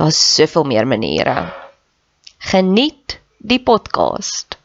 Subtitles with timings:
[0.00, 1.52] Daar's soveel meer maniere.
[2.38, 4.56] Geniet die podcast.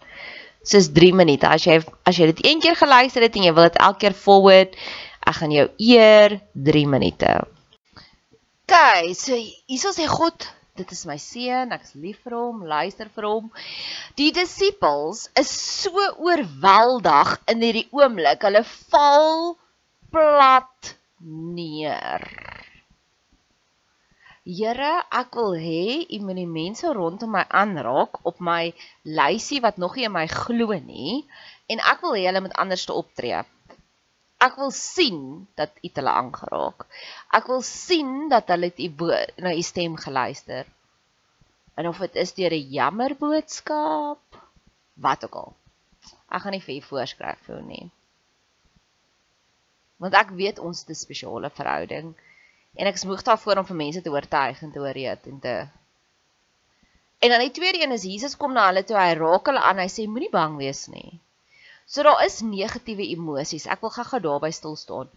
[0.64, 1.50] Dis 3 minute.
[1.52, 4.16] As jy as jy dit een keer geluister het en jy wil dit elke keer
[4.16, 4.78] forward,
[5.28, 6.38] ek gaan jou eer
[6.70, 7.34] 3 minute.
[8.72, 10.48] Kyk, so hierso sê God,
[10.80, 13.52] dit is my seun, ek is lief vir hom, luister vir hom.
[14.16, 18.48] Die disippels is so oorweldig in hierdie oomblik.
[18.48, 19.58] Hulle val
[20.16, 22.24] plat neer.
[24.46, 28.76] Here, ek wil hê U moet die mense rondom my aanraak op my
[29.18, 31.24] lysie wat nog nie in my glo nie
[31.74, 33.40] en ek wil hê hulle moet anders te optree.
[34.46, 36.86] Ek wil sien dat U hulle aangeraak.
[37.34, 39.10] Ek wil sien dat hulle U
[39.42, 40.70] na U stem geluister.
[41.74, 44.22] En of dit is deur 'n jammer boodskap,
[44.94, 45.56] wat ook al.
[46.30, 47.90] Ek gaan nie vir U voorskryf vir U nie.
[49.98, 52.14] Want ek weet ons het 'n spesiale verhouding
[52.76, 55.56] en ek is moeg daarvoor om vir mense te oortuig en te oorreed en te
[57.26, 59.80] En dan die tweede een is Jesus kom na hulle toe hy raak hulle aan
[59.82, 61.20] hy sê moenie bang wees nie.
[61.90, 63.66] So daar is negatiewe emosies.
[63.66, 65.10] Ek wil gou-gou daarby stil staan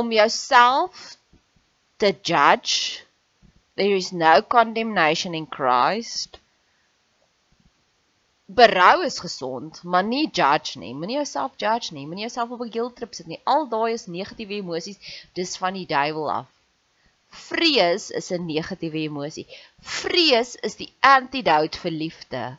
[0.00, 1.16] om jouself
[1.96, 3.02] te judge.
[3.74, 6.38] There is no condemnation in Christ.
[8.46, 10.94] Berou is gesond, maar nie judge nie.
[10.94, 12.06] Moenie jouself judge nie.
[12.06, 13.40] Moenie jouself op 'n guilt trip sit nie.
[13.44, 15.02] Al daai is negatiewe emosies.
[15.34, 16.46] Dis van die duiwel af.
[17.30, 19.46] Vrees is 'n negatiewe emosie.
[19.80, 22.58] Vrees is die antidote vir liefde.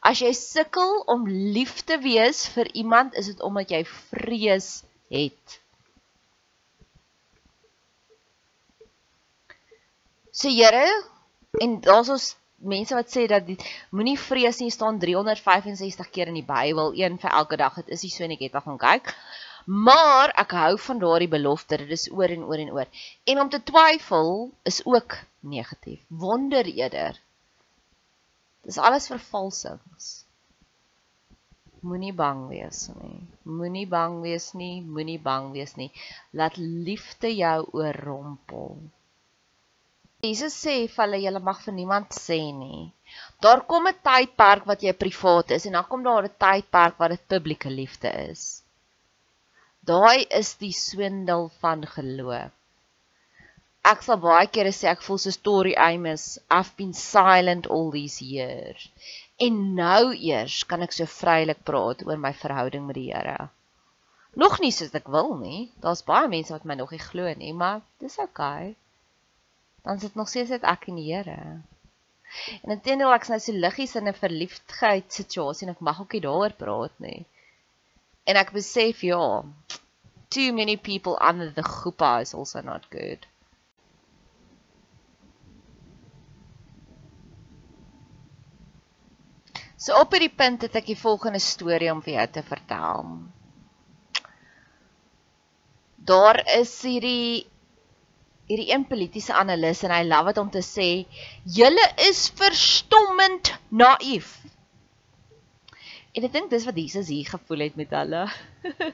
[0.00, 5.58] As jy sukkel om lief te wees vir iemand, is dit omdat jy vrees het.
[10.32, 10.86] So Here,
[11.60, 13.48] en daar's ons mense wat sê dat
[13.90, 17.74] moenie vrees nie staan 365 keer in die Bybel, een vir elke dag.
[17.82, 19.12] Dit is nie so net ek al gaan kyk.
[19.66, 21.76] Maar ek hou van daardie belofte.
[21.76, 22.88] Dit is oor en oor en oor.
[23.24, 26.00] En om te twyfel is ook negatief.
[26.08, 27.20] Wonder eerder.
[28.62, 30.24] Dis alles vervalsings.
[31.82, 33.20] Moenie bang wees nie.
[33.42, 34.82] Moenie bang wees nie.
[34.82, 35.90] Moenie bang wees nie.
[36.30, 38.76] Laat liefde jou oorrompel.
[40.22, 42.92] Jesus sê vir hulle julle mag vir niemand sê nie.
[43.42, 47.10] Daar kom 'n tydperk wat jy privaat is en dan kom daar 'n tydperk wat
[47.10, 48.62] dit publieke liefde is.
[49.90, 52.52] Daai is die swindel van geloof.
[53.90, 58.22] Ek sal baie kere sê ek voel so story Amos, I've been silent all these
[58.22, 58.84] years.
[59.42, 63.48] En nou eers kan ek so vrylik praat oor my verhouding met die Here.
[64.38, 65.64] Nog nie soos ek wil nie.
[65.82, 68.70] Daar's baie mense wat my nog nie glo nie, maar dis oukei.
[68.70, 68.76] Okay.
[69.82, 71.40] Dan sit nog steeds net ek en die Here.
[72.62, 76.22] En intendeel ek's nou so liggies in 'n verliefdheid situasie en ek mag ook nie
[76.28, 77.24] daaroor praat nie.
[78.24, 79.42] En ek besef ja,
[80.30, 83.26] too many people under the chuppah is also not good.
[89.82, 93.08] So op hierdie punt het ek die volgende storie om vir jou te vertel.
[96.12, 97.48] Daar is hierdie
[98.50, 100.88] hierdie een politieke analis en hy love dit om te sê
[101.58, 103.52] julle is verstommend
[103.82, 104.34] naïef.
[106.12, 108.26] En ek dink dis wat Jesus hier gevoel het met hulle.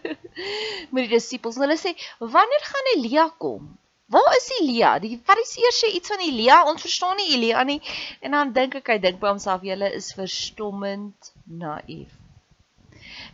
[0.94, 1.58] met die disippels.
[1.58, 3.72] Hulle sê, "Wanneer gaan Elia kom?"
[4.08, 4.94] Waar is Elia?
[5.02, 6.62] Die Fariseërs sê iets van Elia.
[6.70, 7.80] Ons verstaan nie Elia nie.
[8.24, 12.14] En dan dink ek hy dink by homself, julle is verstommend naïef.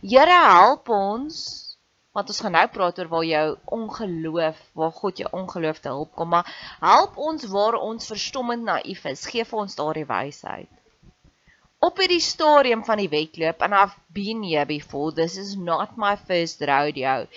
[0.01, 1.37] Here help ons
[2.15, 6.13] want ons gaan nou praat oor waar jou ongeloof, waar God jou ongeloof te help
[6.15, 6.47] kom, maar
[6.79, 9.25] help ons waar ons verstommend naïef is.
[9.27, 10.71] Geef vir ons daardie wysheid.
[11.85, 15.11] Op hierdie stadium van die wedloop and I've been here before.
[15.13, 17.27] This is not my first rodeo.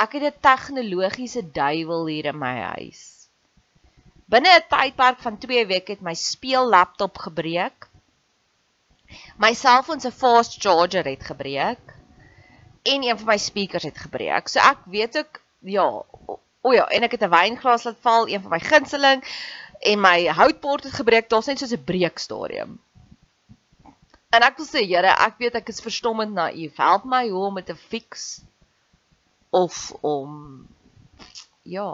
[0.00, 3.28] Ek het 'n tegnologiese duiwel hier in my huis.
[4.24, 7.88] Binne 'n tydperk van 2 weke het my speel laptop gebreek.
[9.36, 11.94] My selfoon se fast charger het gebreek
[12.82, 14.48] en een van my speakers het gebreek.
[14.48, 18.28] So ek weet ook ja, o, o ja, en ek het 'n wynglas laat val,
[18.28, 19.24] een van my gunsteling
[19.80, 21.28] en my houtbord het gebreek.
[21.28, 22.80] Daar's net so 'n breekstadium.
[24.36, 26.76] En ek wil sê, Here, ek weet ek is verstommend naïef.
[26.76, 28.42] Help my hoe om dit te fix
[29.56, 30.34] of om
[31.64, 31.86] ja,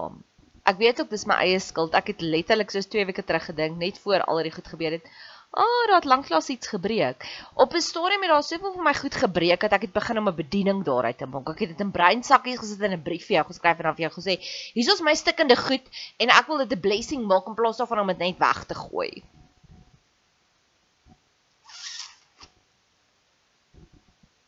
[0.67, 1.95] ek weet ook dis my eie skuld.
[1.95, 5.07] Ek het letterlik soos 2 weke terug gedink net voor al hierdie goed gebeur het.
[5.55, 7.23] Ah, oh, daar het lanklaas iets gebreek.
[7.55, 10.29] Op 'n storie met daar soveel van my goed gebreek het, ek het begin om
[10.29, 11.49] 'n bediening daaruit te maak.
[11.55, 14.11] Ek het dit in breinsakkies gesit en 'n brief vir jou geskryf en dan vir
[14.11, 14.35] jou gesê,
[14.75, 15.87] "Hier is my stikkende goed
[16.19, 18.75] en ek wil dit 'n blessing maak in plaas daarvan om dit net weg te
[18.75, 19.23] gooi."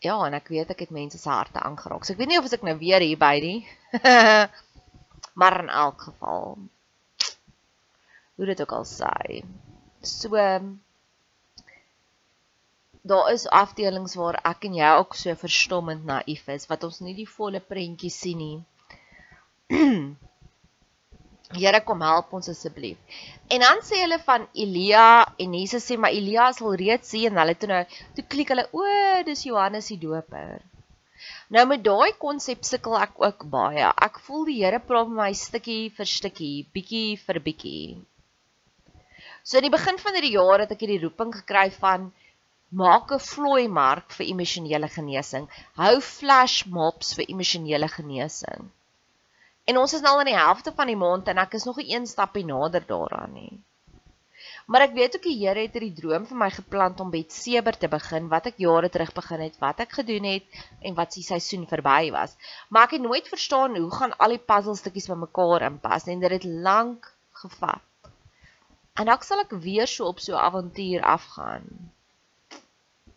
[0.07, 2.05] Ja, en ek weet ek het mense se harte aangeraak.
[2.05, 3.59] So ek weet nie of ek nou weer hier by die.
[5.41, 6.59] maar in elk geval
[8.37, 9.41] hoe dit ook al sê.
[10.01, 10.37] So
[13.07, 17.15] daar is afdelings waar ek en jy ook so verstommend naïef is wat ons nie
[17.15, 18.59] die volle prentjie sien nie.
[21.55, 23.19] Here kom help ons asseblief.
[23.55, 25.09] En dan sê hulle van Elia
[25.39, 27.83] en Jesus sê maar Elia sal reeds sien hulle toe nou
[28.17, 28.87] toe klik hulle o,
[29.29, 30.65] dis Johannes die Doper.
[31.55, 33.87] Nou met daai konsep sukkel ek ook baie.
[34.09, 37.97] Ek voel die Here praat met my stukkie vir stukkie, bietjie vir bietjie.
[39.47, 42.11] So in die begin van hierdie jaar het ek hierdie roeping gekry van
[42.83, 45.47] maak 'n vlooi mark vir emosionele genesing.
[45.79, 48.73] Hou flash mobs vir emosionele genesing.
[49.71, 51.79] En ons is nou al in die helfte van die maand en ek is nog
[51.83, 53.55] 'n een stapie nader daaraan nie.
[54.67, 57.77] Maar ek weet ook die Here het hierdie droom vir my geplant om met Seber
[57.79, 61.23] te begin wat ek jare terug begin het, wat ek gedoen het en wat die
[61.23, 62.35] seisoen verby was.
[62.69, 66.49] Maar ek het nooit verstaan hoe gaan al die puzzelstukkies bymekaar inpas en dit het
[66.69, 67.07] lank
[67.43, 68.11] gevat.
[68.99, 71.67] En dalk sal ek weer so op so 'n avontuur afgaan.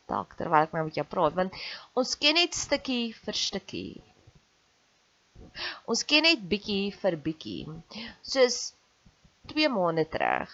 [0.05, 1.53] Dalk terwyl ek nou met jou praat, want
[1.93, 4.08] ons ken net stukkie vir stukkie.
[5.89, 7.63] Ons ken net bietjie vir bietjie.
[8.21, 8.59] Soos
[9.53, 10.53] 2 maande terug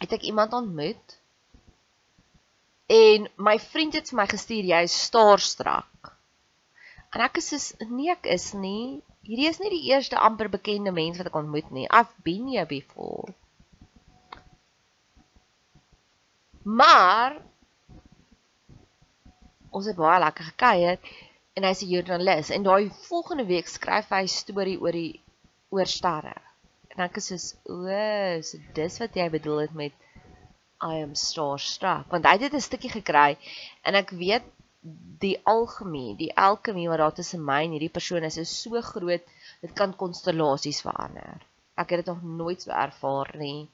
[0.00, 1.16] het ek iemand ontmoet
[2.90, 6.14] en my vriend het vir my gestuur jy is staarstrak.
[7.14, 9.02] En ek is soos nee ek is nie.
[9.26, 11.86] Hierdie is nie die eerste amper bekende mens wat ek ontmoet nie.
[11.90, 13.34] I've been here before.
[16.64, 17.38] Maar
[19.70, 20.98] ons het baie lekker gekuier
[21.56, 25.20] en hy's 'n joernalis en daai volgende week skryf hy 'n storie oor die
[25.70, 26.36] oor sterre.
[26.92, 27.86] En ek is soos, o,
[28.42, 29.92] so dis wat jy bedoel het met
[30.82, 33.36] I am starstruck want hy het 'n stukkie gekry
[33.84, 34.46] en ek weet
[35.20, 39.24] die algemeen, die alkemie wat daar tussen my en hierdie persoon is, is so groot,
[39.60, 41.42] dit kan konstellasies verander.
[41.76, 43.68] Ek het dit nog nooit so ervaar nie.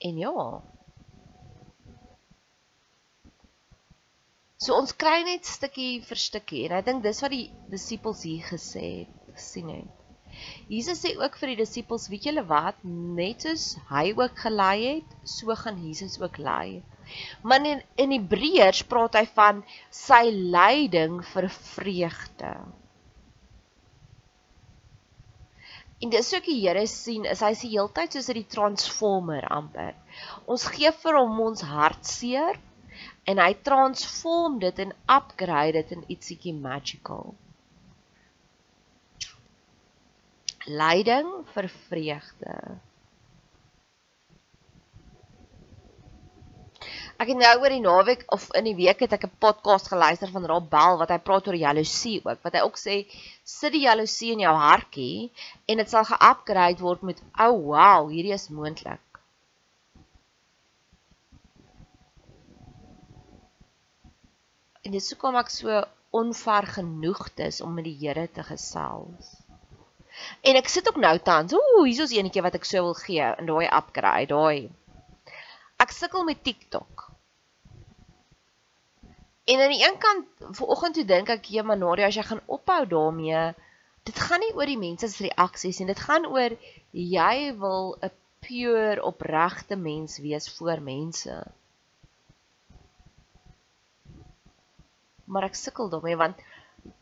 [0.00, 0.62] En ja,
[4.62, 8.44] So ons kry net stukkie vir stukkie en ek dink dis wat die disippels hier
[8.46, 10.00] gesê het, gesien het.
[10.70, 12.78] Jesus sê ook vir die disippels, weet julle wat,
[13.18, 16.82] net soos hy ook gelei het, so gaan Jesus ook lei.
[17.42, 22.54] Maar in in Hebreërs praat hy van sy lyding vir vreugde.
[26.02, 29.94] En dis ook die Here sien, is hy se heeltyd soos 'n transformer amper.
[30.46, 32.58] Ons gee vir hom ons hartseer
[33.24, 37.34] en hy transform dit en upgrade dit in ietsiekie magical.
[40.66, 42.56] lyding vir vreugde.
[47.14, 50.28] Ek het nou oor die naweek of in die week het ek 'n podcast geluister
[50.32, 52.42] van Rob Bell wat hy praat oor jaloesie ook.
[52.42, 53.06] Wat hy ook sê,
[53.44, 55.30] sit die jaloesie in jou hartjie
[55.68, 59.03] en dit sal ge-upgrade word met ou oh, wow, hierdie is moontlik.
[64.84, 65.80] En dis hoekom ek so
[66.14, 69.30] onvergenoegd is om met die Here te gesels.
[70.46, 71.54] En ek sit ook nou tans.
[71.56, 74.68] Ooh, hier is eenetjie wat ek sou wil gee in daai upgrade, daai.
[75.82, 77.08] Ek sukkel met TikTok.
[79.44, 80.28] En aan die een kant,
[80.60, 83.54] vanoggend toe dink ek, "Ja, maar Nadia, as jy gaan ophou daarmee,
[84.04, 86.56] dit gaan nie oor die mense se reaksies en dit gaan oor
[86.92, 88.10] jy wil 'n
[88.40, 91.44] pure opregte mens wees voor mense."
[95.26, 96.40] Maar ek sukkel daarmee want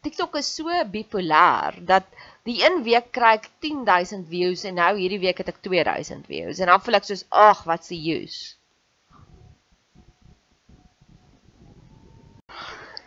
[0.02, 2.06] TikTok is so bipolêr dat
[2.46, 6.60] die een week kry ek 10000 views en nou hierdie week het ek 2000 views
[6.62, 8.54] en dan voel ek soos ag wat se use.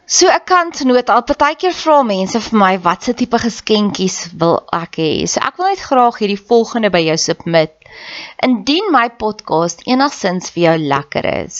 [0.06, 5.00] So ek kan noot al partykeer vra mense vir my watse tipe geskenkies wil ek
[5.02, 5.12] hê.
[5.32, 7.74] So ek wil net graag hierdie volgende by jou submit.
[8.46, 11.60] Indien my podcast enigsins vir jou lekker is